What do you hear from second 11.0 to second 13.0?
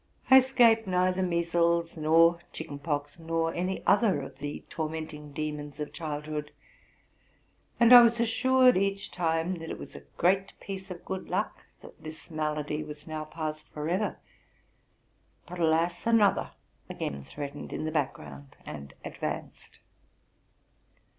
good luck that this 32 TRUTH AND FICTION malady